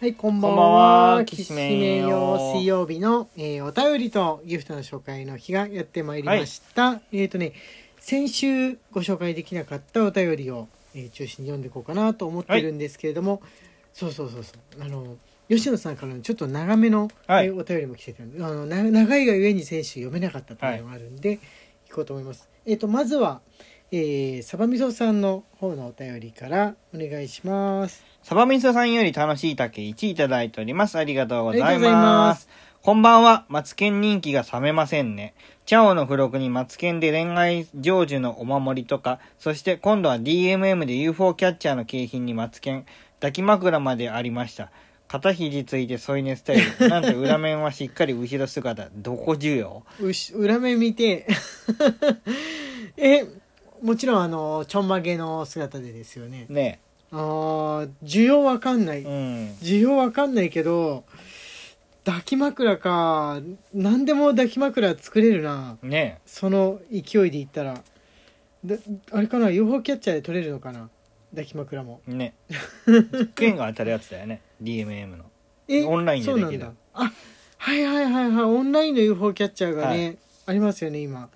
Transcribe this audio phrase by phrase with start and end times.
[0.00, 1.14] はい、こんばんは。
[1.16, 7.00] はきしめんよ水曜日の、えーお便りとギフトの紹介の日がやってまいりました。
[7.10, 7.52] えっ、とね、
[7.98, 13.42] 先週ご紹介できなかったお便りを、えー中心に読んでいこうかなと思ってるんですけれども、
[13.92, 14.82] そうそうそうそう。
[14.84, 15.16] あの、
[15.48, 21.40] 吉野さんからのちょっと長めの、はいえーお便りも来てたんで、あのな長いがゆえに先週読めなかったというのがあるんで、
[21.88, 22.48] い、こうと思います。
[22.66, 23.40] えっ、と、まずは、
[23.90, 28.07] えー、サバみそさんの方のお便りからお願いします。
[28.22, 30.98] サバミソさんより楽しい竹1いただいております。
[30.98, 32.48] ありがとうございまますす。
[32.82, 33.46] こんばんは。
[33.48, 35.34] マツケン人気が冷めませんね。
[35.64, 42.86] チャオの付録にマツケンで恋愛成就のお守りとか、そして今度は DMM で UFO キャッチャーの景品にマツケン、
[43.20, 44.70] 抱き枕までありました。
[45.08, 46.88] 肩肘ついて添い寝スタイル。
[46.88, 48.88] なんと裏面はしっかり後ろ姿。
[48.94, 49.82] どこ需要？
[50.00, 51.26] うし裏面見て
[52.98, 53.24] え
[53.82, 56.80] もちろんあのちょんまげの姿でですよねね
[57.10, 59.08] あー需要わかんない、うん。
[59.62, 61.04] 需要わかんないけど
[62.04, 63.40] 抱き枕か。
[63.74, 65.76] 何でも抱き枕作れるな。
[65.82, 66.20] ね。
[66.24, 67.82] その勢いで言ったら。
[68.64, 68.76] だ
[69.12, 70.88] あれかな？UFO キャッチャーで取れるのかな？
[71.32, 72.00] 抱き枕も。
[72.06, 72.34] ね。
[73.34, 74.40] 剣が当たるやつだよね。
[74.62, 75.24] DMM の。
[75.68, 76.58] えオンラインでできる。
[76.60, 76.72] だ。
[76.94, 77.12] あ
[77.58, 78.44] はいはいはいはい。
[78.44, 80.18] オンラインの UFO キャッチャーがね、はい。
[80.46, 81.28] ありますよね今。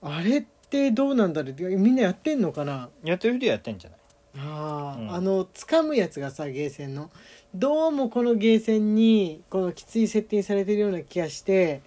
[0.00, 1.54] あれってどうなんだろう？
[1.76, 2.88] みんなやってんのかな？
[3.04, 3.99] やってる人やってんじゃない？
[4.36, 5.14] あー、うん。
[5.14, 7.10] あの掴むやつがさゲーセンの。
[7.54, 11.82] どうもこのゲーセンにこのきつい設定されてるような気がして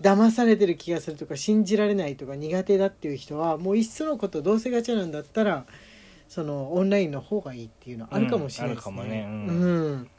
[0.00, 5.66] 騙されてる気がするとか信じられないとか苦手だっていう人はもういっそのことどうせガチャなんだったら
[6.28, 9.02] そのオンラインの方がいいっていうのあるかもしれないですね。
[9.04, 9.26] ね。
[9.28, 9.46] うん。
[9.48, 10.10] うん。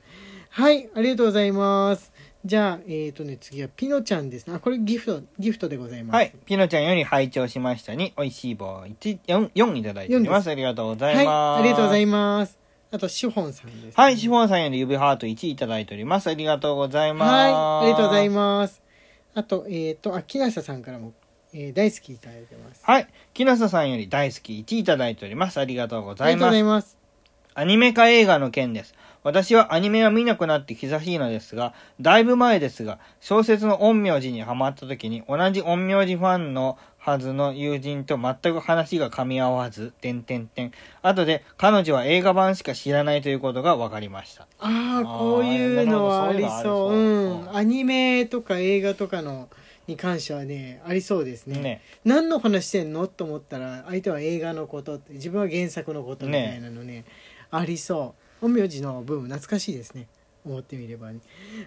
[0.49, 2.11] はいありがとうございます。
[2.45, 4.55] じゃあえっ、とね次はピノちゃんですね。
[4.55, 6.15] あこれギフトギフトでございます。
[6.15, 6.33] はい。
[6.45, 10.49] ピノちゃんより拝聴しましたに、美味しい棒1、4、4いただいております。
[10.49, 11.27] ありがとうございます。
[11.27, 12.57] はい、ありがとうございまます。
[12.91, 13.91] あとシフォンさんです、ね。
[13.93, 16.29] はい、シフォンさんより指ハート1いただいております。
[16.29, 17.31] ありがとうございます。
[17.31, 18.31] はい、ありがとうございす。
[18.31, 18.81] ます。
[19.35, 21.13] あと、えっ、と、あ、木下さんからも、
[21.53, 22.81] えー大好きいただいてます。
[22.83, 23.07] はい。
[23.33, 25.59] 木下さんより大好き1いただいております。
[25.59, 26.53] ありがとうごありがとうございます。
[26.53, 26.97] ざいます。
[27.55, 28.95] アニメ化映画の件です。
[29.23, 40.71] 私はアニメは見なくなって久しいのですが、だいぶ前ですが、小説の陰陽師にハマった時に、同じ陰陽師ファンのはずの友人と全く話が噛み合わず、点点点。
[41.01, 44.47] 後で、彼女は映画版しか知らないということが分かりました。
[44.59, 46.93] ああ、こういうのはありそう。
[46.93, 47.55] うん。
[47.55, 49.49] アニメとか映画とかの、
[49.87, 51.59] に関してはね、ありそうですね。
[51.59, 51.81] ね。
[52.05, 53.07] 何の話してんの？
[53.07, 57.05] と思ったら、相手は映画のこと自分は原作のことみたいなのね、
[57.49, 58.28] ありそう。
[58.41, 60.07] 陰陽師のブーム懐かしいですね。
[60.45, 61.19] 思ってみればね。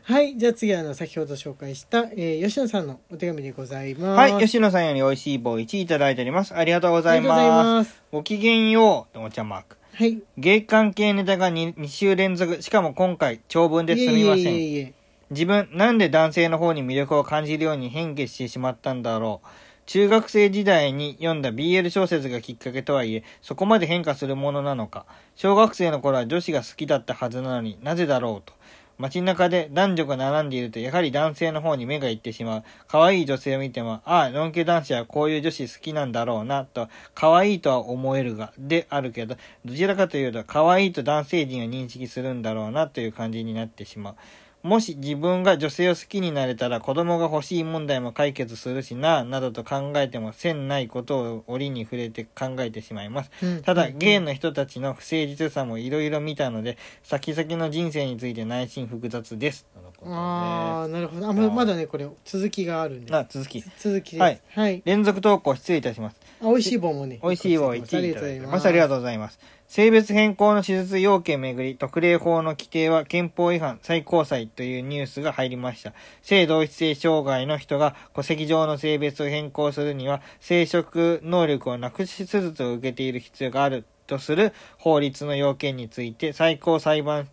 [0.03, 0.37] はい。
[0.37, 4.33] じゃあ次はあの、先ほど紹介した、えー吉野さんのお手紙でございます。
[4.33, 6.55] はい、吉野さんより美味しい棒1いただいております。
[6.55, 8.03] ありがとうございます。
[8.11, 9.77] ごきげんよう、お茶マーク。
[9.95, 10.23] はい。
[10.39, 14.95] 芸関係ネタが 2, 2週連続、しかも今回長文ですみません。
[15.31, 19.47] 自分、なんで男性の方に魅力を感じるように変化してしまったんだろう。
[19.87, 25.07] 中学生時代に読んだ BL 小説がきっかけとはいえ、そこまで変化するものなのか。
[25.35, 28.55] 小学生の頃は女子が好きだったはずなのになぜだろうと。
[28.99, 32.65] 街中で男女が並んでいると、やはり男性の方に目がいってしまう。
[32.87, 44.15] 可愛い女性を見ても、ああ、のんけ男子はこういう女子好きなんだろうな、と、可愛いとは思えるが、であるけど、どちらかというと、可愛いと男性陣を認識するんだろうな、という感じになってしまう。
[44.63, 53.31] もし自分が女性を好きになれたら子供が欲しい問題も解決するしな、などと考えても線ないことを折に触れて考えてしまいます。
[53.43, 59.67] うんただ、ゲイの人たちの不誠実さもいろいろ見たので、先々の人生について内心複雑です。
[60.05, 61.29] ああ、なるほど。
[61.29, 63.15] あ、ままだね、これ、続きがあるんで。
[63.15, 63.63] あ、続き。
[63.79, 64.21] 続きです。
[64.21, 64.41] はい。
[64.49, 64.83] はい。
[64.85, 66.17] 連続投稿失礼いたします。
[66.41, 67.21] あ、美味しい棒もね。
[67.23, 68.61] 美味しい棒を1あ位いただま。
[68.61, 68.67] す。
[68.67, 69.39] ありがとうございます。
[69.69, 75.93] 性別変更の手術要件めぐり、特例法の規定は憲法違反最高裁というニュースが入りました。
[76.23, 87.29] 性同一性障害の人が戸籍上の性別を変更するには、生殖能力をなくし手術を受けている必要があるとする法律の要件について、最高裁判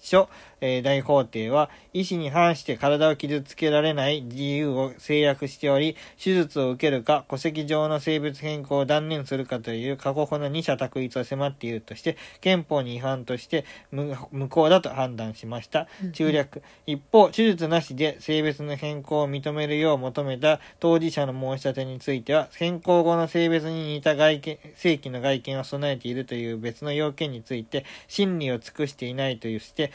[0.00, 0.28] 所、
[0.60, 16.12] えー大法廷は、医師に反して体を傷つけられない自由を制約しており、手術を受けるか、戸籍上の性別変更を断念するかという過去の二者択一を迫っているとして、憲法に違反として無無効だと判断しましたうん。
[16.12, 16.62] 中略。
[16.86, 29.92] 一方、手術なしで性別の変更を認めるよう求めた当事者の申し立てについては、変更後の性別に似た外見、正規の外見を備えているという別の要件について、審理を尽くしていないとして、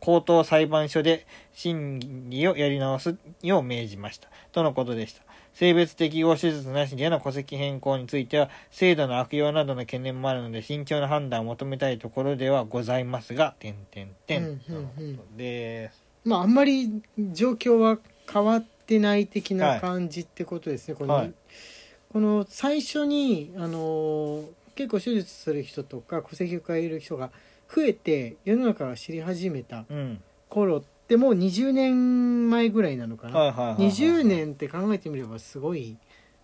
[0.00, 4.28] 高等裁判所で審理をやり直すよう命じました。
[4.52, 5.22] とのことでした。
[5.54, 14.42] 性別適合手術なしでの戸籍変更については、制度の悪用などの懸念もあるので、慎重な判断を求めたいところではございますが、点点点。
[14.42, 16.04] うんうんうんとのことです。
[16.24, 17.02] まああんまり
[17.32, 17.98] 状況は
[18.30, 21.32] 変わってない的な感じってことですね、この、はい
[22.16, 24.44] この最初にあの
[24.74, 27.30] 結構手術する人とか戸籍を変える人が
[27.74, 30.22] 増えて世の中が知り始めたうん。
[30.48, 33.90] 頃ってもう20年前ぐらいなのかな、はいはいはいはい。
[33.90, 35.96] 20年って考えてみればすごい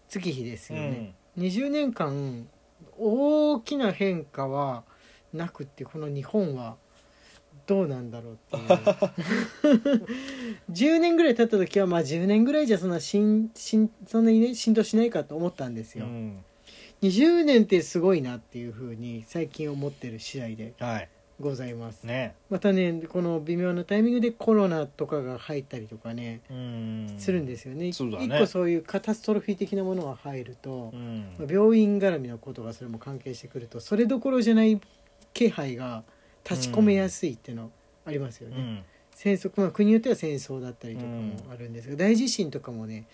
[0.08, 2.46] 月日ですよね、20年間
[2.98, 4.84] 大きな変化は
[5.32, 6.76] なくってこの日本は
[7.66, 10.06] どうなんだろうっていう
[10.70, 16.44] 10年ぐらい経った時はまあ10年ぐらいじゃそんなしんしんそんなにね浸透しないかと思ったんですよ、うん。
[17.02, 21.08] 20年ってすごいなっていうふうに最近思ってる次第ではい。
[21.40, 22.36] ございます、ね。
[22.50, 27.14] またねこの微妙なタイミングでコロナとかが入ったりとかねうん。
[27.18, 31.34] するんですよね,、そうだね一個そういうカタストロフィー的なものが入るとう、ん。
[31.38, 34.80] まあ病院絡みのことがそれも関係してくるとそれどころじゃない
[35.34, 36.04] 気配が
[36.48, 37.72] 立ち込めやすいっていうの
[38.04, 38.82] ありますよね、うん。
[39.14, 43.06] 戦争、まあ、国によっては戦争だったりとかもあるんですが、大地震とかもね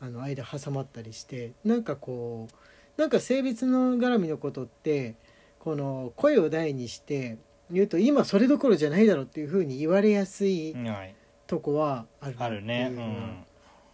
[0.00, 2.54] あの間挟まったりしてなんかこう
[3.00, 5.14] なんか性別の絡みのことって
[5.58, 7.38] この声を大にして
[7.70, 11.14] 言うと今それどころじゃないだろうっていうふうに言われやすいはい。
[11.46, 12.92] とこはあるあるね。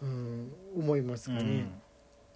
[0.02, 0.08] うん。
[0.08, 1.40] うん思いますかね。
[1.40, 1.70] うん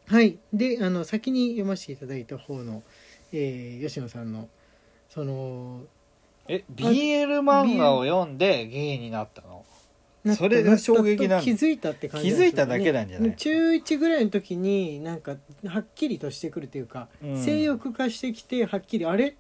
[0.06, 2.84] はいであの先に読ませていただいた方の、
[3.32, 4.48] えー吉野さんの
[5.08, 5.80] その
[6.46, 9.59] え、BL 漫画を読んでゲイになったの？
[10.36, 15.36] それが衝撃な気づいたって感じ気づいただけなんじゃない中1ぐらいの時になんか
[15.66, 17.36] はっきりとしてくるというか、うん。
[17.36, 19.34] 性欲化してきてはっきりあれ？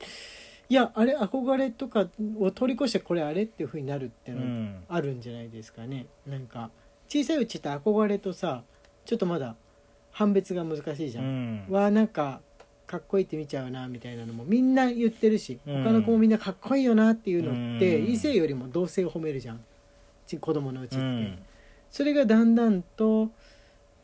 [0.70, 4.84] いやあれ憧れとかを通り越してこれあれっていうふうになるっていうのうん。
[4.88, 6.70] あるんじゃないですかね、なんか
[7.08, 8.62] 小さいうちって憧れとさ
[9.04, 9.56] ちょっとまだ
[10.12, 11.74] 判別が難しいじゃん、うん。
[11.74, 12.40] はなんか
[12.86, 15.84] かっこいいって見ちゃうなみたいなのもみんな言ってるし、うん。
[15.84, 18.12] 他の子もみんなかっこいいよなっていうのって、うん。
[18.12, 19.60] 異性よりも同性を褒めるじゃん
[20.30, 21.38] ち子供のうちって、うん。
[21.90, 23.30] それがだんだんと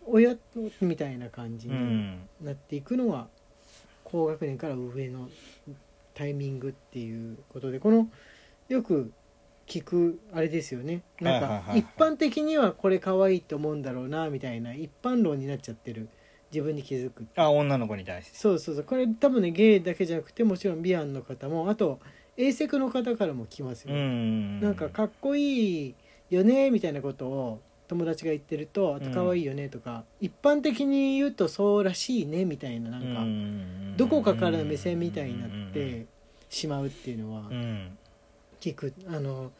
[0.06, 0.36] 親
[0.80, 2.28] みたいな感じにうん。
[2.42, 3.28] なっていくのは
[4.04, 5.28] 高学年から上の
[6.14, 8.08] タイミングっていうことでこの
[8.68, 9.12] よく
[9.66, 16.08] 聞くあれですよねなんか一般的にはこれ可愛いって思うんだろうなみたいな一般論になっちゃってる
[16.52, 18.38] 自分に気づくあ、女の子に対して。
[18.38, 21.98] そうそうそうこれ多分ねゲイだけじゃなくてもちろんビアンの方もあと
[22.36, 24.60] エイセクの方からも来ますよ、うん。
[24.60, 25.94] なんかかっこいい
[26.30, 33.96] よねみたいなことを友達が言ってるとあと可愛いよねとか、一般的に言うとそうらしいねみたいななんか、ん。
[33.96, 36.06] どこかからの目線みたいになって
[36.48, 37.98] しまうっていうのはうん。
[38.60, 38.92] 聞く。
[39.08, 39.52] あの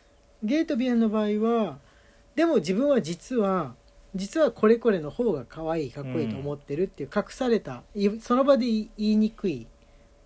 [0.43, 1.79] ゲイとビアンの場合は
[2.35, 3.75] でも自分は実は
[4.15, 9.67] 実はこれこれの方が可愛いかっこいいと思ってるっていう隠されたいその場で言いにくい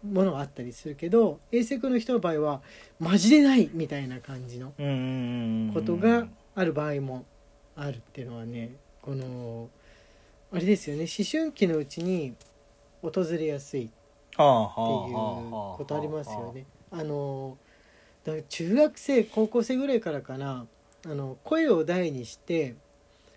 [0.05, 2.63] ものがあったりするけどエイセクの人の場合は
[2.99, 5.71] マジでないみたいな感じのうん。
[5.75, 7.25] ことがある場合も
[7.77, 8.71] あるっていうのはね
[9.03, 9.69] この
[10.53, 12.35] あれですよね思春期のうちに
[13.03, 13.95] 訪れやすいっていう
[14.37, 16.65] ことありますよね。
[16.91, 17.57] あの
[18.49, 20.67] 中学生高校生ぐらいからかな
[21.07, 22.75] あの声を大にして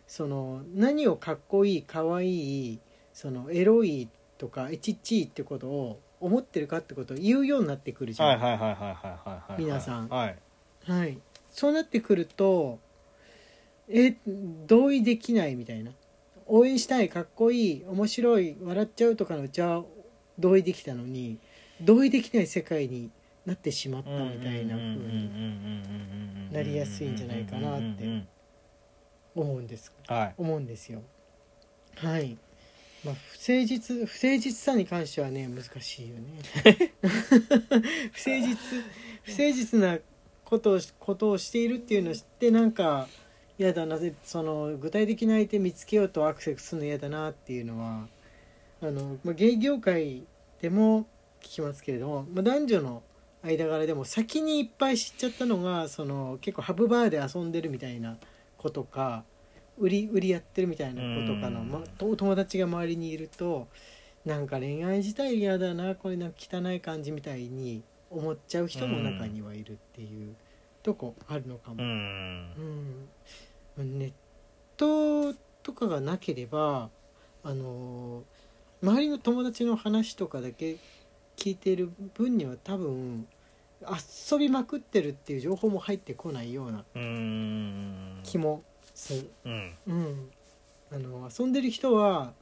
[0.07, 2.80] その何をかっこいいかわいい
[3.14, 8.30] そのエロいとかエチッチーってことを思ってるかってことを言うようになってくるじゃん。
[8.30, 9.61] はいはいはいはいはいはいはい。
[9.61, 10.37] 皆さんはい。
[10.85, 11.18] はい、
[11.51, 12.80] そうなってくると
[13.89, 14.15] え
[14.65, 15.92] 同意できないみたいな
[16.45, 19.83] 応援したいかっこいい面白い笑っちゃうとかのうちは
[20.39, 21.39] 同意できたのに
[21.81, 23.11] 同意できない世界に
[23.45, 28.25] なってしまったみたいな風になりやすいんじゃないかなって
[29.35, 30.33] 思うんですはい。
[30.37, 31.01] 思うんですよ
[31.95, 32.37] はい、
[33.04, 36.24] まあ、不誠実不誠実さに関してはね難しいよね。
[37.02, 38.57] 不誠実
[39.24, 40.00] 不誠実な
[40.45, 43.07] ことをことをしているっていうのを知ってなんか
[43.57, 48.07] 嫌だなぜその具体的な相手見つけようとアクセスするの嫌だなっていうのは
[48.81, 50.24] あの、まあ、芸業界
[50.62, 51.04] でも
[51.42, 53.04] 聞きますけれども、まあ、男女の
[53.44, 58.18] 間柄でも先にいっぱい知っちゃったのがその結構ハブバーで遊んでるみたいな
[58.57, 59.24] ことか
[59.77, 63.68] 売り売りやってるみたいなことかの、うんま、と友達が周りにいると
[64.25, 70.35] なんか恋愛自体嫌だなこれなんか汚い感じみたいに思っちゃう人も中にはいるっていう
[70.83, 71.75] とこあるのかも。
[71.80, 73.09] うん。
[73.77, 74.11] うん、ネッ
[74.77, 76.89] トとかがなければ
[77.44, 78.23] あの
[78.83, 80.77] 周りの友達の話とかだけ
[81.37, 83.27] 聞いてる分には多分
[83.81, 86.83] 遊びまくってるっていう情報も入ってこないような
[88.23, 88.63] 気も
[88.94, 89.73] する、うん。
[89.88, 90.31] うん、
[90.92, 92.33] あの遊んでる人は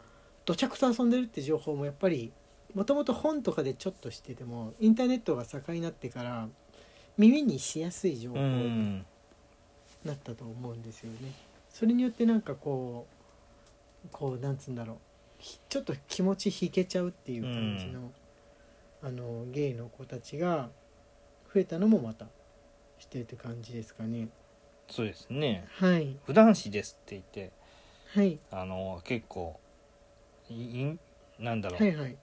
[0.46, 2.32] 土着と遊んでるって情報もやっぱり
[2.74, 6.48] もともと本とかでちょっと知っててもインターネットが盛んになってから
[7.18, 9.06] 耳にしやすい情う報にん。
[10.04, 11.32] なったと思うんですよね。
[11.70, 13.06] それによってなんかこ
[14.06, 14.98] うこうなんつうんだろう。
[15.38, 18.12] ひちょっと気持ち引けちゃうっていう感じの,、
[19.02, 20.70] あのゲイの子たちが
[21.54, 22.28] 増えたのもまた
[23.00, 24.28] してって感じですかね。
[24.92, 25.66] そうですね。
[25.80, 26.16] はい。
[26.26, 27.52] 普段子ですって言って
[28.14, 28.38] はい。
[28.52, 29.60] あの結構
[30.50, 30.98] いい
[31.40, 32.18] なんだろう、はいはい。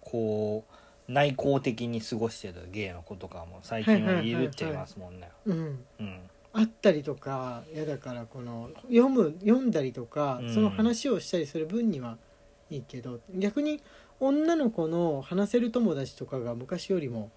[0.00, 0.64] こ
[1.08, 5.28] う内向的に過ごしてるゲイの子とかも最近はいるっちゃいますもんね。
[5.44, 5.84] うん。
[5.98, 6.20] うん。
[6.52, 10.54] あったりとかいやだからこの読む読んだりとか、うん。
[10.54, 12.16] その話をしたりする分には
[12.70, 13.82] いいけど逆に
[14.20, 17.30] 女の子の話せる友達とかが昔よりも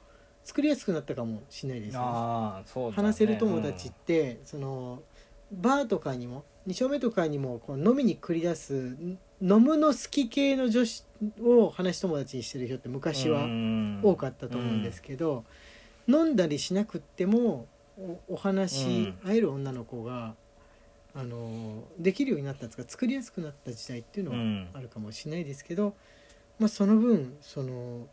[0.49, 2.07] 作りやすくなったかもしれないですよね。
[2.07, 3.07] ああそうだね。
[3.07, 5.03] 話せる友達って、その
[5.51, 11.05] バーとかにも2丁目とかにもこう飲みに繰り出すん飲むの好き系の女子
[11.43, 13.47] を話し友達にしてる人って昔は
[14.01, 15.45] 多かったと思うんですけど、
[16.07, 17.67] 飲んだりしなくっても
[17.99, 20.33] おお話、会える女の子が
[21.13, 22.83] あのできるようになったんですか？
[22.87, 24.67] 作りやすくなった時代っていうのはうん。
[24.73, 25.93] あるかもしれないですけど、
[26.57, 28.07] まあ、その分その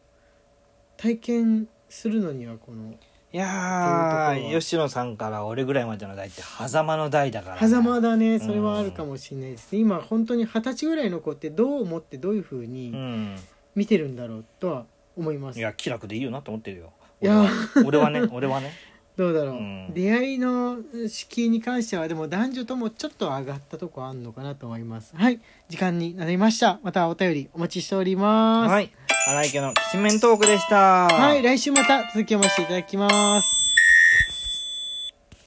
[0.97, 2.95] 体験するのにはこの
[3.33, 4.53] いやっていうところは。
[4.55, 8.39] ー吉野さんから俺ぐらいまでの代って狭間の代だから、狭間だね。
[8.39, 13.37] それはあるかもしれないです、今本当に二十歳ぐらいの子ってどう思ってどういうふううにん。
[13.75, 16.93] 見てるんだろうとは思います、いや気楽でいいよなと思ってるよ。
[17.21, 17.43] いや。
[17.43, 17.85] 俺は。
[17.87, 18.73] 俺はね俺はね。
[19.17, 19.95] どうだろう、うん。
[19.95, 20.79] 出会いの
[21.09, 25.15] 敷居に関してはでも男女ともちょっと上がったとこあるのかなと思います。
[25.17, 25.41] はい。
[25.71, 26.81] 時間になりました。
[26.83, 28.73] またお便りお待ちしております。
[28.73, 28.91] はい
[29.29, 31.09] 荒井家のきしめんトークでした。
[31.09, 33.56] はい来週また続きをましていただきます。